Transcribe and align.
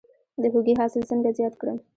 د 0.41 0.43
هوږې 0.53 0.73
حاصل 0.79 1.01
څنګه 1.09 1.29
زیات 1.37 1.53
کړم؟ 1.61 1.77